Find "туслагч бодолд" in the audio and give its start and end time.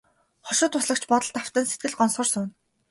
0.71-1.39